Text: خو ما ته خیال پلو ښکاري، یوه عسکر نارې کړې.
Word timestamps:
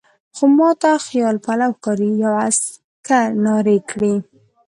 خو 0.35 0.45
ما 0.57 0.69
ته 0.81 0.91
خیال 1.07 1.35
پلو 1.45 1.69
ښکاري، 1.75 2.09
یوه 2.23 2.41
عسکر 2.47 3.27
نارې 3.45 3.77
کړې. 3.89 4.15